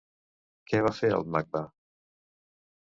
Què 0.71 0.79
va 0.87 0.93
fer 1.01 1.11
al 1.19 1.29
Macba? 1.37 1.65